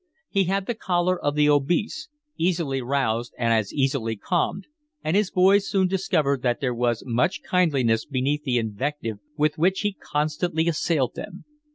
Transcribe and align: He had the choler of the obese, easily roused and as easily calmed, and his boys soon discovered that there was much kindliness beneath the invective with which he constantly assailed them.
He 0.31 0.45
had 0.45 0.65
the 0.65 0.73
choler 0.73 1.19
of 1.23 1.35
the 1.35 1.47
obese, 1.47 2.09
easily 2.35 2.81
roused 2.81 3.35
and 3.37 3.53
as 3.53 3.71
easily 3.71 4.15
calmed, 4.15 4.65
and 5.03 5.15
his 5.15 5.29
boys 5.29 5.69
soon 5.69 5.87
discovered 5.87 6.41
that 6.41 6.59
there 6.59 6.73
was 6.73 7.05
much 7.05 7.43
kindliness 7.43 8.05
beneath 8.05 8.43
the 8.43 8.57
invective 8.57 9.19
with 9.37 9.59
which 9.59 9.81
he 9.81 9.93
constantly 9.93 10.67
assailed 10.67 11.13
them. 11.13 11.45